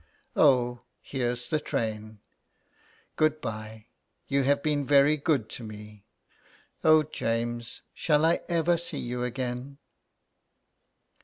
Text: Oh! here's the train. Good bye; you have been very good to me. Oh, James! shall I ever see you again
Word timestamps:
Oh! 0.35 0.81
here's 0.99 1.47
the 1.47 1.59
train. 1.59 2.21
Good 3.17 3.39
bye; 3.39 3.85
you 4.27 4.41
have 4.41 4.63
been 4.63 4.83
very 4.83 5.15
good 5.15 5.47
to 5.49 5.63
me. 5.63 6.05
Oh, 6.83 7.03
James! 7.03 7.81
shall 7.93 8.25
I 8.25 8.41
ever 8.49 8.77
see 8.77 8.97
you 8.97 9.23
again 9.23 9.77